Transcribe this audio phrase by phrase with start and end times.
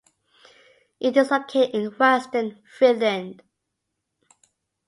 [0.99, 3.43] It is located in Western Finland.